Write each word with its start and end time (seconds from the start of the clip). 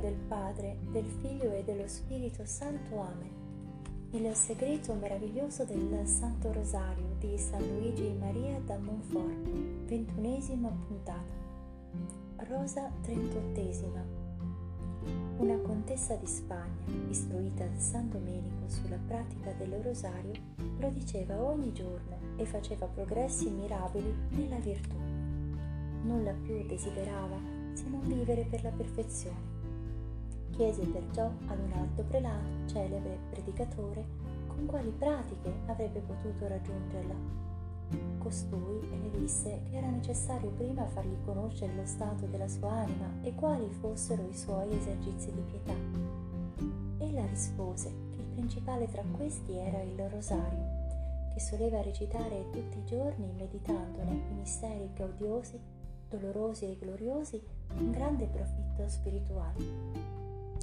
del 0.00 0.14
Padre, 0.14 0.78
del 0.90 1.04
Figlio 1.04 1.52
e 1.52 1.62
dello 1.62 1.86
Spirito 1.86 2.44
Santo. 2.46 3.00
Amen. 3.00 3.38
Il 4.12 4.34
segreto 4.34 4.94
meraviglioso 4.94 5.64
del 5.64 6.06
Santo 6.06 6.52
Rosario 6.52 7.14
di 7.18 7.36
San 7.38 7.60
Luigi 7.60 8.12
Maria 8.18 8.58
da 8.64 8.78
Montfort, 8.78 9.48
ventunesima 9.84 10.68
puntata. 10.88 11.38
Rosa 12.48 12.90
trentottesima. 13.02 14.02
Una 15.36 15.56
contessa 15.58 16.14
di 16.16 16.26
Spagna, 16.26 16.84
istruita 17.08 17.64
da 17.64 17.78
San 17.78 18.08
Domenico 18.10 18.68
sulla 18.68 18.98
pratica 19.06 19.52
del 19.52 19.74
rosario, 19.82 20.32
lo 20.78 20.88
diceva 20.88 21.40
ogni 21.40 21.72
giorno 21.72 22.16
e 22.36 22.46
faceva 22.46 22.86
progressi 22.86 23.50
mirabili 23.50 24.12
nella 24.30 24.58
virtù. 24.58 24.96
Nulla 26.02 26.32
più 26.32 26.66
desiderava 26.66 27.38
se 27.74 27.84
non 27.88 28.00
vivere 28.06 28.44
per 28.44 28.62
la 28.62 28.70
perfezione. 28.70 29.49
Chiese 30.50 30.82
perciò 30.86 31.30
ad 31.46 31.58
un 31.58 31.72
alto 31.72 32.02
prelato, 32.04 32.66
celebre 32.66 33.18
predicatore, 33.30 34.04
con 34.46 34.66
quali 34.66 34.90
pratiche 34.90 35.52
avrebbe 35.66 36.00
potuto 36.00 36.46
raggiungerla. 36.46 37.14
Costui 38.18 38.88
le 38.88 39.18
disse 39.18 39.62
che 39.70 39.76
era 39.76 39.88
necessario 39.88 40.50
prima 40.50 40.86
fargli 40.86 41.16
conoscere 41.24 41.74
lo 41.74 41.86
stato 41.86 42.26
della 42.26 42.48
sua 42.48 42.70
anima 42.70 43.10
e 43.22 43.34
quali 43.34 43.68
fossero 43.80 44.26
i 44.28 44.36
suoi 44.36 44.72
esercizi 44.72 45.32
di 45.32 45.42
pietà. 45.42 45.74
Ella 46.98 47.26
rispose 47.26 47.92
che 48.10 48.20
il 48.20 48.26
principale 48.26 48.88
tra 48.88 49.02
questi 49.16 49.56
era 49.56 49.80
il 49.82 50.08
rosario, 50.08 50.78
che 51.32 51.40
soleva 51.40 51.82
recitare 51.82 52.50
tutti 52.50 52.78
i 52.78 52.84
giorni 52.84 53.32
meditandone 53.36 54.12
i 54.30 54.34
misteri 54.34 54.90
gaudiosi 54.94 55.78
dolorosi 56.10 56.64
e 56.64 56.76
gloriosi, 56.76 57.40
un 57.78 57.92
grande 57.92 58.26
profitto 58.26 58.88
spirituale. 58.88 60.19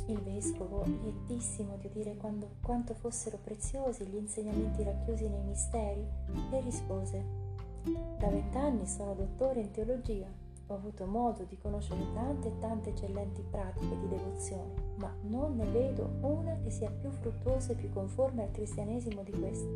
Il 0.10 0.22
vescovo, 0.22 0.86
lietissimo 0.86 1.76
di 1.76 1.88
udire 1.88 2.16
quando, 2.16 2.52
quanto 2.62 2.94
fossero 2.94 3.38
preziosi 3.44 4.06
gli 4.06 4.16
insegnamenti 4.16 4.82
racchiusi 4.82 5.28
nei 5.28 5.44
misteri, 5.44 6.06
le 6.50 6.62
rispose 6.62 7.26
Da 8.18 8.30
vent'anni 8.30 8.88
sono 8.88 9.14
dottore 9.14 9.60
in 9.60 9.72
teologia, 9.72 10.28
ho 10.68 10.74
avuto 10.74 11.06
modo 11.06 11.44
di 11.44 11.58
conoscere 11.58 12.06
tante 12.14 12.48
e 12.48 12.60
tante 12.60 12.90
eccellenti 12.92 13.44
pratiche 13.52 14.00
di 14.00 14.08
devozione, 14.08 14.74
ma 14.96 15.14
non 15.24 15.58
ne 15.58 15.66
vedo 15.66 16.10
una 16.22 16.58
che 16.64 16.70
sia 16.70 16.90
più 16.90 17.10
fruttuosa 17.10 17.74
e 17.74 17.76
più 17.76 17.92
conforme 17.92 18.44
al 18.44 18.52
cristianesimo 18.52 19.24
di 19.24 19.32
questa. 19.32 19.68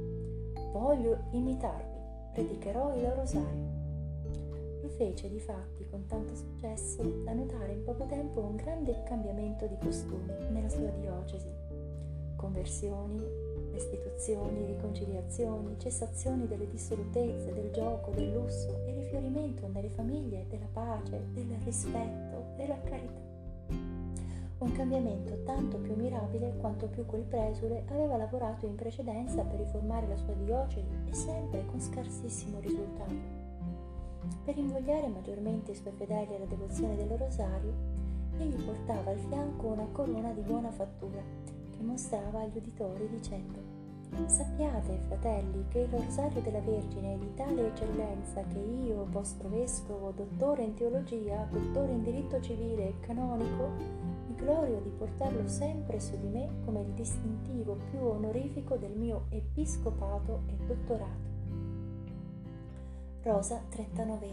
Voglio 0.71 1.25
imitarvi, 1.31 1.99
predicherò 2.31 2.95
il 2.95 3.11
rosario 3.11 3.80
fece 4.91 5.29
di 5.29 5.39
fatti 5.39 5.85
con 5.89 6.05
tanto 6.05 6.35
successo 6.35 7.03
da 7.23 7.33
notare 7.33 7.73
in 7.73 7.83
poco 7.83 8.05
tempo 8.05 8.41
un 8.41 8.55
grande 8.55 9.03
cambiamento 9.03 9.65
di 9.65 9.77
costumi 9.79 10.31
nella 10.49 10.69
sua 10.69 10.89
diocesi. 10.89 11.49
Conversioni, 12.35 13.21
restituzioni, 13.71 14.65
riconciliazioni, 14.65 15.75
cessazioni 15.77 16.47
delle 16.47 16.67
dissolutezze, 16.69 17.53
del 17.53 17.71
gioco, 17.71 18.11
del 18.11 18.31
lusso 18.31 18.83
e 18.85 18.93
rifiorimento 18.93 19.67
nelle 19.67 19.89
famiglie 19.89 20.45
della 20.49 20.69
pace, 20.71 21.27
del 21.33 21.57
rispetto, 21.63 22.53
della 22.57 22.79
carità. 22.81 23.29
Un 24.61 24.71
cambiamento 24.73 25.41
tanto 25.43 25.77
più 25.77 25.95
mirabile 25.95 26.55
quanto 26.57 26.87
più 26.87 27.05
quel 27.05 27.23
presule 27.23 27.83
aveva 27.87 28.15
lavorato 28.15 28.67
in 28.67 28.75
precedenza 28.75 29.43
per 29.43 29.59
riformare 29.59 30.07
la 30.07 30.17
sua 30.17 30.33
diocesi 30.33 30.87
e 31.09 31.13
sempre 31.13 31.65
con 31.65 31.81
scarsissimo 31.81 32.59
risultato. 32.59 33.50
Per 34.43 34.57
invogliare 34.57 35.07
maggiormente 35.07 35.71
i 35.71 35.75
suoi 35.75 35.93
fedeli 35.93 36.35
alla 36.35 36.45
devozione 36.45 36.95
del 36.95 37.17
rosario, 37.17 37.73
egli 38.37 38.63
portava 38.63 39.11
al 39.11 39.19
fianco 39.19 39.67
una 39.67 39.87
corona 39.91 40.31
di 40.31 40.41
buona 40.41 40.71
fattura 40.71 41.21
che 41.71 41.83
mostrava 41.83 42.41
agli 42.41 42.57
uditori 42.57 43.07
dicendo 43.09 43.81
Sappiate, 44.25 44.99
fratelli, 45.07 45.65
che 45.69 45.79
il 45.79 45.87
rosario 45.89 46.41
della 46.41 46.59
Vergine 46.59 47.13
è 47.13 47.17
di 47.17 47.33
tale 47.33 47.67
eccellenza 47.67 48.43
che 48.43 48.59
io, 48.59 49.07
vostro 49.09 49.47
vescovo, 49.49 50.11
dottore 50.11 50.63
in 50.63 50.73
teologia, 50.73 51.47
dottore 51.49 51.93
in 51.93 52.03
diritto 52.03 52.39
civile 52.41 52.89
e 52.89 52.99
canonico, 52.99 53.69
mi 54.27 54.35
glorio 54.35 54.79
di 54.81 54.89
portarlo 54.89 55.47
sempre 55.47 55.99
su 55.99 56.19
di 56.19 56.27
me 56.27 56.49
come 56.65 56.81
il 56.81 56.91
distintivo 56.91 57.77
più 57.89 57.99
onorifico 58.03 58.75
del 58.75 58.91
mio 58.91 59.25
episcopato 59.29 60.43
e 60.47 60.65
dottorato. 60.65 61.30
Rosa 63.23 63.61
39. 63.69 64.29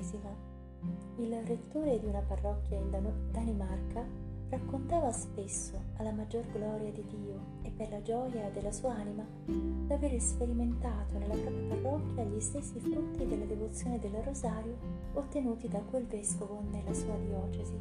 Il 1.18 1.34
rettore 1.44 1.98
di 2.00 2.06
una 2.06 2.22
parrocchia 2.22 2.78
in 2.78 2.90
Dan- 2.90 3.28
Danimarca 3.30 4.02
raccontava 4.48 5.12
spesso 5.12 5.78
alla 5.96 6.10
maggior 6.10 6.46
gloria 6.50 6.90
di 6.90 7.04
Dio 7.06 7.38
e 7.60 7.70
per 7.70 7.90
la 7.90 8.00
gioia 8.00 8.48
della 8.48 8.72
sua 8.72 8.94
anima 8.94 9.26
d'avere 9.44 10.18
sperimentato 10.18 11.18
nella 11.18 11.34
propria 11.34 11.66
parrocchia 11.68 12.24
gli 12.24 12.40
stessi 12.40 12.80
frutti 12.80 13.26
della 13.26 13.44
devozione 13.44 13.98
del 13.98 14.22
rosario 14.22 14.78
ottenuti 15.12 15.68
da 15.68 15.80
quel 15.80 16.06
vescovo 16.06 16.62
nella 16.70 16.94
sua 16.94 17.14
diocesi. 17.16 17.78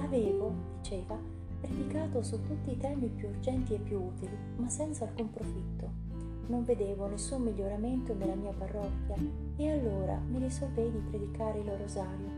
Avevo, 0.00 0.52
diceva, 0.76 1.18
predicato 1.60 2.22
su 2.22 2.40
tutti 2.42 2.70
i 2.70 2.76
temi 2.76 3.08
più 3.08 3.30
urgenti 3.30 3.74
e 3.74 3.80
più 3.80 4.00
utili, 4.00 4.36
ma 4.58 4.68
senza 4.68 5.06
alcun 5.06 5.28
profitto 5.32 6.07
non 6.48 6.64
vedevo 6.64 7.06
nessun 7.06 7.42
miglioramento 7.42 8.14
nella 8.14 8.34
mia 8.34 8.52
parrocchia 8.52 9.16
e 9.56 9.70
allora 9.70 10.18
mi 10.28 10.38
risolvei 10.38 10.90
di 10.90 10.98
predicare 10.98 11.58
il 11.58 11.70
rosario. 11.70 12.28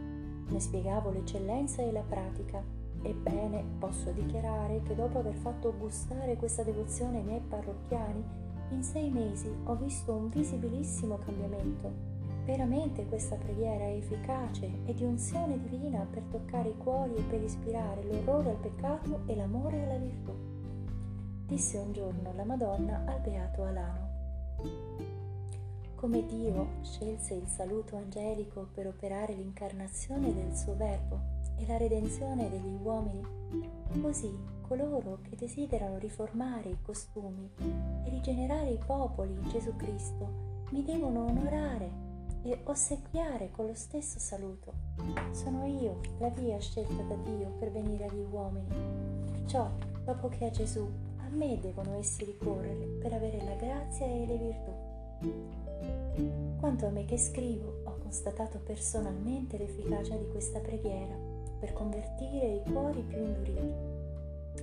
Ne 0.49 0.61
spiegavo 0.61 1.11
l'eccellenza 1.11 1.83
e 1.83 1.93
la 1.93 2.03
pratica. 2.03 2.63
Ebbene, 3.03 3.65
posso 3.79 4.11
dichiarare 4.11 4.83
che 4.83 4.95
dopo 4.95 5.19
aver 5.19 5.35
fatto 5.35 5.75
gustare 5.79 6.37
questa 6.37 6.63
devozione 6.63 7.19
ai 7.19 7.25
miei 7.25 7.41
parrocchiani, 7.41 8.23
in 8.71 8.83
sei 8.83 9.11
mesi 9.11 9.51
ho 9.65 9.77
visto 9.77 10.13
un 10.13 10.29
visibilissimo 10.29 11.19
cambiamento. 11.19 12.09
Veramente 12.45 13.07
questa 13.07 13.37
preghiera 13.37 13.85
è 13.85 13.97
efficace 13.97 14.71
e 14.87 14.95
di 14.95 15.05
unzione 15.05 15.61
divina 15.61 16.05
per 16.11 16.23
toccare 16.31 16.71
i 16.71 16.77
cuori 16.77 17.15
e 17.15 17.23
per 17.23 17.43
ispirare 17.43 18.03
l'orrore 18.03 18.51
al 18.51 18.57
peccato 18.57 19.21
e 19.27 19.37
l'amore 19.37 19.85
alla 19.85 19.99
virtù 19.99 20.50
disse 21.51 21.79
un 21.79 21.93
giorno 21.93 22.33
la 22.37 22.45
Madonna 22.45 23.03
al 23.07 23.19
beato 23.19 23.65
Alano. 23.65 24.09
Come 25.97 26.25
Dio 26.25 26.69
scelse 26.83 27.35
il 27.35 27.49
saluto 27.49 27.97
angelico 27.97 28.69
per 28.73 28.87
operare 28.87 29.35
l'incarnazione 29.35 30.33
del 30.33 30.57
suo 30.57 30.77
Verbo 30.77 31.19
e 31.57 31.67
la 31.67 31.77
redenzione 31.77 32.49
degli 32.49 32.79
uomini, 32.81 33.27
così 34.01 34.33
coloro 34.61 35.19
che 35.23 35.35
desiderano 35.35 35.99
riformare 35.99 36.69
i 36.69 36.79
costumi 36.81 37.51
e 38.05 38.09
rigenerare 38.09 38.71
i 38.71 38.79
popoli 38.87 39.33
in 39.33 39.49
Gesù 39.49 39.75
Cristo 39.75 40.69
mi 40.71 40.85
devono 40.85 41.25
onorare 41.25 41.91
e 42.43 42.61
ossequiare 42.63 43.51
con 43.51 43.67
lo 43.67 43.75
stesso 43.75 44.21
saluto. 44.21 44.73
Sono 45.33 45.67
io 45.67 45.99
la 46.21 46.29
via 46.29 46.61
scelta 46.61 47.03
da 47.03 47.17
Dio 47.17 47.51
per 47.59 47.73
venire 47.73 48.05
agli 48.05 48.25
uomini. 48.31 48.69
Perciò, 49.33 49.69
dopo 50.05 50.29
che 50.29 50.45
a 50.45 50.51
Gesù 50.51 51.09
me 51.33 51.59
devono 51.61 51.97
essi 51.97 52.25
ricorrere 52.25 52.87
per 53.01 53.13
avere 53.13 53.43
la 53.45 53.55
grazia 53.55 54.07
e 54.07 54.27
le 54.27 54.37
virtù. 54.37 54.73
Quanto 56.59 56.87
a 56.87 56.91
me 56.91 57.05
che 57.05 57.19
scrivo, 57.19 57.83
ho 57.85 57.97
constatato 58.03 58.59
personalmente 58.59 59.57
l'efficacia 59.57 60.17
di 60.17 60.29
questa 60.29 60.59
preghiera 60.61 61.15
per 61.59 61.73
convertire 61.73 62.55
i 62.55 62.71
cuori 62.71 63.03
più 63.03 63.19
induriti. 63.19 63.99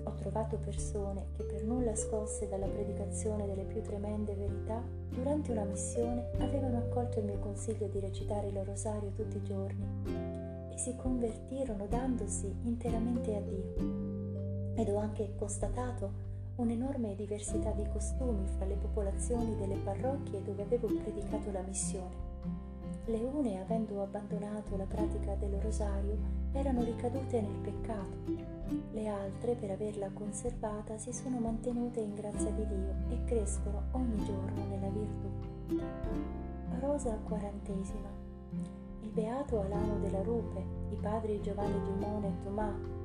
Ho 0.03 0.13
trovato 0.15 0.57
persone 0.57 1.27
che 1.35 1.43
per 1.43 1.63
nulla 1.63 1.95
scosse 1.95 2.47
dalla 2.47 2.67
predicazione 2.67 3.45
delle 3.45 3.63
più 3.63 3.81
tremende 3.81 4.33
verità, 4.35 4.81
durante 5.09 5.51
una 5.51 5.63
missione 5.63 6.31
avevano 6.39 6.77
accolto 6.77 7.19
il 7.19 7.25
mio 7.25 7.39
consiglio 7.39 7.87
di 7.87 7.99
recitare 7.99 8.47
il 8.47 8.63
rosario 8.63 9.11
tutti 9.11 9.37
i 9.37 9.43
giorni 9.43 9.85
e 10.71 10.77
si 10.77 10.95
convertirono 10.95 11.87
dandosi 11.87 12.53
interamente 12.63 13.35
a 13.35 13.41
Dio. 13.41 14.75
Ed 14.75 14.89
ho 14.89 14.97
anche 14.97 15.33
constatato 15.37 16.26
un'enorme 16.57 17.15
diversità 17.15 17.71
di 17.71 17.87
costumi 17.91 18.45
fra 18.55 18.65
le 18.65 18.75
popolazioni 18.75 19.55
delle 19.55 19.77
parrocchie 19.77 20.43
dove 20.43 20.61
avevo 20.61 20.87
predicato 20.87 21.51
la 21.51 21.61
missione. 21.61 22.25
Le 23.05 23.17
une, 23.17 23.61
avendo 23.61 24.03
abbandonato 24.03 24.75
la 24.75 24.85
pratica 24.85 25.33
del 25.35 25.59
rosario, 25.61 26.17
erano 26.51 26.83
ricadute 26.83 27.41
nel 27.41 27.57
peccato, 27.61 28.55
le 28.91 29.07
altre, 29.07 29.55
per 29.55 29.71
averla 29.71 30.09
conservata, 30.11 30.97
si 30.97 31.13
sono 31.13 31.39
mantenute 31.39 32.01
in 32.01 32.13
grazia 32.15 32.51
di 32.51 32.67
Dio 32.67 32.95
e 33.09 33.23
crescono 33.23 33.83
ogni 33.91 34.17
giorno 34.25 34.65
nella 34.65 34.89
virtù. 34.89 35.81
Rosa 36.79 37.17
quarantesima. 37.23 38.09
Il 39.01 39.09
beato 39.09 39.61
Alano 39.61 39.99
della 39.99 40.21
Rupe, 40.21 40.65
i 40.89 40.97
padri 40.99 41.39
Giovanni 41.41 41.81
Dumone 41.81 42.27
e 42.27 42.43
Tomà, 42.43 42.96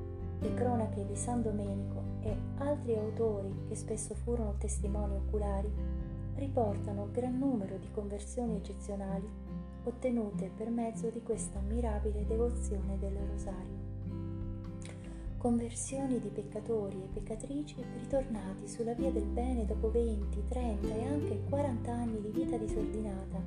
le 0.43 0.53
cronache 0.55 1.05
di 1.05 1.15
San 1.15 1.41
Domenico 1.41 2.03
e 2.19 2.35
altri 2.57 2.97
autori 2.97 3.63
che 3.69 3.75
spesso 3.75 4.13
furono 4.13 4.55
testimoni 4.57 5.15
oculari 5.15 5.71
riportano 6.35 7.07
gran 7.13 7.37
numero 7.37 7.77
di 7.77 7.89
conversioni 7.91 8.57
eccezionali 8.57 9.25
ottenute 9.85 10.51
per 10.53 10.69
mezzo 10.69 11.09
di 11.09 11.23
questa 11.23 11.61
mirabile 11.61 12.25
devozione 12.25 12.97
del 12.99 13.15
rosario. 13.31 13.91
conversioni 15.37 16.19
di 16.19 16.29
peccatori 16.29 17.03
e 17.03 17.07
peccatrici 17.13 17.81
ritornati 17.99 18.67
sulla 18.67 18.93
via 18.93 19.11
del 19.11 19.25
bene 19.25 19.65
dopo 19.65 19.91
20, 19.91 20.43
30 20.49 20.87
e 20.93 21.05
anche 21.05 21.41
40 21.49 21.91
anni 21.91 22.21
di 22.21 22.29
vita 22.29 22.57
disordinata, 22.57 23.41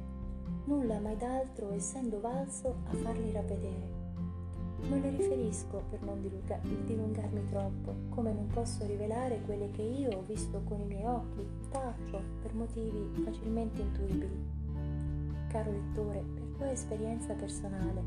nulla 0.64 0.99
mai 0.99 1.16
d'altro 1.16 1.72
essendo 1.72 2.20
valso 2.20 2.76
a 2.87 2.94
farli 2.94 3.32
ravvedere. 3.32 4.06
Non 4.88 5.00
le 5.00 5.11
riferisco 5.11 5.83
per 5.91 6.03
non 6.03 6.21
dilunga- 6.21 6.61
dilungarmi 6.62 7.44
troppo, 7.47 7.94
come 8.11 8.33
non 8.33 8.47
posso 8.47 8.87
rivelare 8.87 9.41
quelle 9.44 9.71
che 9.71 9.83
io 9.83 10.11
ho 10.11 10.23
visto 10.23 10.62
con 10.65 10.81
i 10.81 10.85
miei 10.85 11.05
occhi, 11.05 11.47
taccio, 11.71 12.23
per 12.43 12.55
motivi 12.55 13.23
facilmente 13.25 13.83
intuibili. 13.83 14.44
Caro 15.49 15.71
lettore, 15.71 16.25
per 16.35 16.43
tua 16.56 16.71
esperienza 16.71 17.35
personale, 17.35 18.03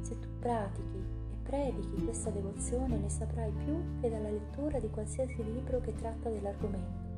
se 0.00 0.18
tu 0.18 0.28
pratichi 0.38 1.22
predichi 1.44 2.02
questa 2.02 2.30
devozione 2.30 2.96
ne 2.96 3.08
saprai 3.08 3.52
più 3.64 4.00
che 4.00 4.10
dalla 4.10 4.30
lettura 4.30 4.80
di 4.80 4.88
qualsiasi 4.90 5.44
libro 5.44 5.78
che 5.80 5.94
tratta 5.94 6.30
dell'argomento 6.30 7.12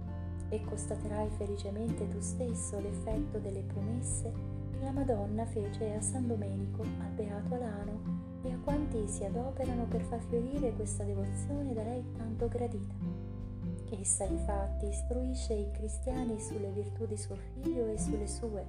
e 0.48 0.62
constaterai 0.64 1.28
felicemente 1.36 2.08
tu 2.08 2.20
stesso 2.20 2.78
l'effetto 2.78 3.38
delle 3.38 3.62
promesse 3.62 4.55
la 4.80 4.90
Madonna 4.90 5.44
fece 5.46 5.94
a 5.94 6.00
San 6.00 6.26
Domenico, 6.26 6.82
al 6.82 7.10
Beato 7.14 7.54
Alano 7.54 8.40
e 8.42 8.52
a 8.52 8.58
quanti 8.58 9.06
si 9.08 9.24
adoperano 9.24 9.84
per 9.86 10.02
far 10.02 10.20
fiorire 10.20 10.72
questa 10.72 11.04
devozione 11.04 11.72
da 11.72 11.82
lei 11.82 12.04
tanto 12.16 12.48
gradita. 12.48 12.94
Essa 13.98 14.24
infatti 14.24 14.86
istruisce 14.86 15.54
i 15.54 15.70
cristiani 15.70 16.40
sulle 16.40 16.70
virtù 16.70 17.06
di 17.06 17.16
suo 17.16 17.36
figlio 17.36 17.86
e 17.86 17.98
sulle 17.98 18.26
sue, 18.26 18.64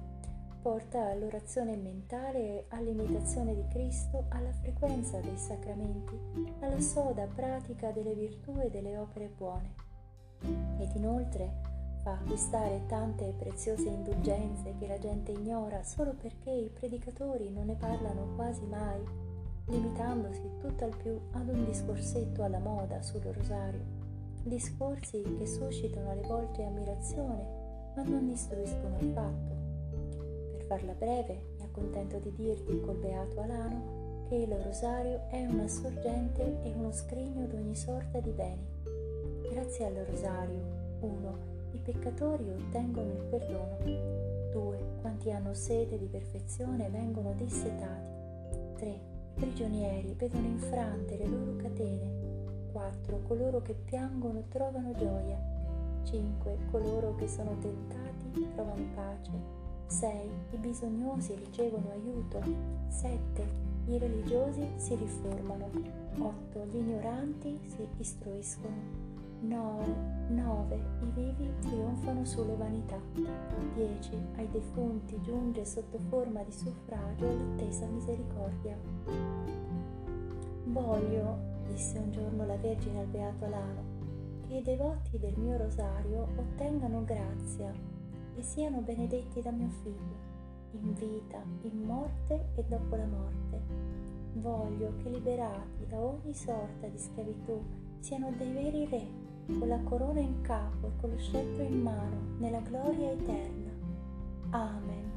porta 0.62 1.10
all'orazione 1.10 1.76
mentale, 1.76 2.66
all'imitazione 2.68 3.54
di 3.54 3.66
Cristo, 3.68 4.26
alla 4.28 4.52
frequenza 4.52 5.20
dei 5.20 5.36
sacramenti, 5.36 6.18
alla 6.60 6.80
soda 6.80 7.26
pratica 7.26 7.90
delle 7.90 8.14
virtù 8.14 8.58
e 8.60 8.70
delle 8.70 8.96
opere 8.96 9.28
buone. 9.36 9.74
Ed 10.78 10.94
inoltre 10.94 11.67
fa 12.08 12.12
acquistare 12.14 12.84
tante 12.86 13.34
preziose 13.36 13.86
indulgenze 13.86 14.74
che 14.78 14.86
la 14.86 14.98
gente 14.98 15.32
ignora 15.32 15.82
solo 15.82 16.14
perché 16.14 16.50
i 16.50 16.70
predicatori 16.70 17.50
non 17.50 17.66
ne 17.66 17.74
parlano 17.74 18.34
quasi 18.34 18.64
mai, 18.64 19.04
limitandosi 19.66 20.40
tutt'al 20.58 20.96
più 20.96 21.20
ad 21.32 21.48
un 21.48 21.66
discorsetto 21.66 22.42
alla 22.42 22.60
moda 22.60 23.02
sul 23.02 23.20
rosario. 23.20 23.84
Discorsi 24.42 25.22
che 25.36 25.46
suscitano 25.46 26.10
alle 26.10 26.26
volte 26.26 26.64
ammirazione, 26.64 27.92
ma 27.94 28.02
non 28.04 28.26
istruiscono 28.30 28.96
affatto 28.96 29.56
farla 30.66 30.92
breve, 30.92 31.54
mi 31.56 31.64
accontento 31.64 32.18
di 32.18 32.30
dirti 32.34 32.78
col 32.82 32.96
beato 32.96 33.40
Alano 33.40 34.24
che 34.28 34.34
il 34.34 34.54
rosario 34.54 35.26
è 35.30 35.46
una 35.46 35.66
sorgente 35.66 36.60
e 36.62 36.74
uno 36.74 36.92
scrigno 36.92 37.46
d'ogni 37.46 37.74
sorta 37.74 38.20
di 38.20 38.30
beni. 38.30 38.66
Grazie 39.50 39.86
al 39.86 39.94
rosario, 39.94 40.98
1. 41.00 41.57
I 41.70 41.78
peccatori 41.78 42.48
ottengono 42.48 43.12
il 43.12 43.22
perdono. 43.30 43.78
2. 44.52 44.78
Quanti 45.00 45.30
hanno 45.30 45.54
sede 45.54 45.98
di 45.98 46.06
perfezione 46.06 46.88
vengono 46.88 47.32
dissetati. 47.34 48.16
3. 48.76 48.88
I 48.88 49.00
prigionieri 49.34 50.14
vedono 50.14 50.46
infrante 50.46 51.16
le 51.16 51.26
loro 51.26 51.56
catene. 51.56 52.70
4. 52.72 53.20
Coloro 53.22 53.62
che 53.62 53.74
piangono 53.74 54.44
trovano 54.48 54.92
gioia. 54.92 55.38
5. 56.04 56.58
Coloro 56.70 57.14
che 57.16 57.28
sono 57.28 57.56
tentati 57.58 58.48
trovano 58.54 58.84
pace. 58.94 59.30
6. 59.86 60.30
I 60.52 60.56
bisognosi 60.56 61.34
ricevono 61.34 61.90
aiuto. 61.90 62.40
7. 62.88 63.46
I 63.86 63.98
religiosi 63.98 64.66
si 64.76 64.94
riformano. 64.94 65.70
8. 66.18 66.64
Gli 66.66 66.76
ignoranti 66.76 67.60
si 67.66 67.86
istruiscono. 67.98 69.07
9. 69.40 69.94
9. 70.30 70.76
I 70.76 71.10
vivi 71.14 71.52
trionfano 71.60 72.24
sulle 72.24 72.56
vanità. 72.56 72.98
10. 73.74 74.10
Ai 74.36 74.48
defunti 74.50 75.20
giunge 75.22 75.64
sotto 75.64 75.98
forma 76.08 76.42
di 76.42 76.52
suffragio 76.52 77.26
l'attesa 77.26 77.86
misericordia. 77.86 78.76
Voglio, 80.64 81.38
disse 81.66 81.98
un 81.98 82.10
giorno 82.10 82.46
la 82.46 82.56
Vergine 82.56 83.00
al 83.00 83.06
Beato 83.06 83.44
Alano, 83.44 83.82
che 84.46 84.56
i 84.56 84.62
devoti 84.62 85.18
del 85.18 85.38
mio 85.38 85.56
rosario 85.56 86.28
ottengano 86.36 87.04
grazia 87.04 87.72
e 88.34 88.42
siano 88.42 88.80
benedetti 88.80 89.40
da 89.40 89.50
mio 89.50 89.68
figlio, 89.82 90.16
in 90.72 90.94
vita, 90.94 91.42
in 91.62 91.82
morte 91.84 92.48
e 92.56 92.64
dopo 92.64 92.96
la 92.96 93.06
morte. 93.06 93.60
Voglio 94.34 94.94
che 95.02 95.08
liberati 95.08 95.86
da 95.88 95.98
ogni 95.98 96.34
sorta 96.34 96.86
di 96.86 96.98
schiavitù 96.98 97.62
siano 98.00 98.30
dei 98.36 98.52
veri 98.52 98.86
re, 98.86 99.27
con 99.58 99.68
la 99.68 99.78
corona 99.80 100.20
in 100.20 100.40
capo 100.42 100.88
e 100.88 100.90
con 101.00 101.10
lo 101.10 101.18
scettro 101.18 101.62
in 101.62 101.82
mano, 101.82 102.16
nella 102.38 102.60
gloria 102.60 103.12
eterna. 103.12 103.70
Amen. 104.50 105.10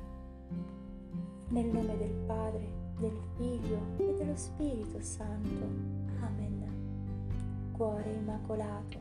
Nel 1.50 1.66
nome 1.66 1.98
del 1.98 2.13
Padre, 2.25 2.68
del 3.00 3.18
Figlio 3.36 3.80
e 3.98 4.13
dello 4.18 4.36
Spirito 4.36 5.01
Santo. 5.01 5.66
Amen. 6.22 6.51
Cuore 7.81 8.12
immacolato, 8.12 9.00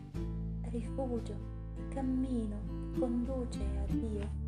rifugio 0.71 1.35
e 1.76 1.88
cammino 1.88 2.56
che 2.94 2.99
conduce 2.99 3.59
a 3.59 3.85
Dio. 3.93 4.38